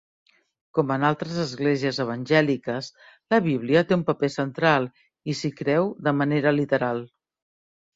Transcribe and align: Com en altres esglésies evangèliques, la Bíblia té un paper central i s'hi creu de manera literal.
Com 0.77 0.93
en 0.95 1.03
altres 1.09 1.35
esglésies 1.43 1.99
evangèliques, 2.07 2.91
la 3.37 3.41
Bíblia 3.51 3.87
té 3.93 4.01
un 4.01 4.09
paper 4.11 4.33
central 4.41 4.93
i 5.35 5.41
s'hi 5.41 5.57
creu 5.63 5.97
de 6.09 6.19
manera 6.21 6.61
literal. 6.63 7.09